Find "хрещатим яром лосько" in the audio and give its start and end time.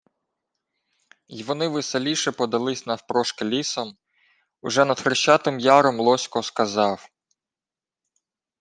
5.01-6.43